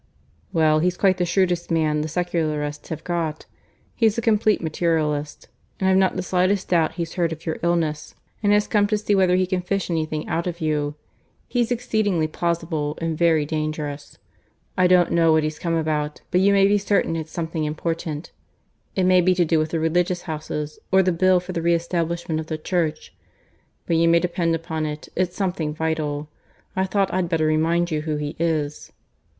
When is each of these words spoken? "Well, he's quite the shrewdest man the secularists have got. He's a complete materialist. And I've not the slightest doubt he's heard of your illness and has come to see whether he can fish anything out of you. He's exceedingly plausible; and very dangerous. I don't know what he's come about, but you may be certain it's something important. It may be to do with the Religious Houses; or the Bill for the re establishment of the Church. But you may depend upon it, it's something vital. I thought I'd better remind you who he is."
"Well, 0.51 0.79
he's 0.79 0.97
quite 0.97 1.17
the 1.17 1.27
shrewdest 1.27 1.69
man 1.69 2.01
the 2.01 2.07
secularists 2.07 2.89
have 2.89 3.03
got. 3.03 3.45
He's 3.95 4.17
a 4.17 4.21
complete 4.23 4.59
materialist. 4.59 5.47
And 5.79 5.87
I've 5.87 5.95
not 5.97 6.15
the 6.15 6.23
slightest 6.23 6.69
doubt 6.69 6.93
he's 6.93 7.13
heard 7.13 7.31
of 7.31 7.45
your 7.45 7.59
illness 7.61 8.15
and 8.41 8.51
has 8.51 8.65
come 8.65 8.87
to 8.87 8.97
see 8.97 9.13
whether 9.13 9.35
he 9.35 9.45
can 9.45 9.61
fish 9.61 9.91
anything 9.91 10.27
out 10.27 10.47
of 10.47 10.59
you. 10.59 10.95
He's 11.47 11.69
exceedingly 11.69 12.25
plausible; 12.25 12.97
and 12.99 13.15
very 13.15 13.45
dangerous. 13.45 14.17
I 14.75 14.87
don't 14.87 15.11
know 15.11 15.31
what 15.31 15.43
he's 15.43 15.59
come 15.59 15.75
about, 15.75 16.21
but 16.31 16.41
you 16.41 16.51
may 16.51 16.65
be 16.65 16.79
certain 16.79 17.15
it's 17.15 17.29
something 17.31 17.63
important. 17.65 18.31
It 18.95 19.03
may 19.03 19.21
be 19.21 19.35
to 19.35 19.45
do 19.45 19.59
with 19.59 19.69
the 19.69 19.79
Religious 19.79 20.23
Houses; 20.23 20.79
or 20.91 21.03
the 21.03 21.11
Bill 21.11 21.39
for 21.39 21.51
the 21.51 21.61
re 21.61 21.75
establishment 21.75 22.39
of 22.39 22.47
the 22.47 22.57
Church. 22.57 23.13
But 23.85 23.97
you 23.97 24.07
may 24.07 24.19
depend 24.19 24.55
upon 24.55 24.87
it, 24.87 25.09
it's 25.15 25.35
something 25.37 25.75
vital. 25.75 26.27
I 26.75 26.85
thought 26.85 27.13
I'd 27.13 27.29
better 27.29 27.45
remind 27.45 27.91
you 27.91 28.01
who 28.01 28.15
he 28.17 28.35
is." 28.39 28.91